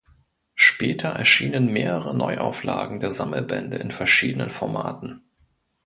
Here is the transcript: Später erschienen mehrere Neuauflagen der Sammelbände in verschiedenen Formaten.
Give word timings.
Später 0.55 1.09
erschienen 1.09 1.71
mehrere 1.71 2.15
Neuauflagen 2.15 2.99
der 3.01 3.11
Sammelbände 3.11 3.77
in 3.77 3.91
verschiedenen 3.91 4.49
Formaten. 4.49 5.21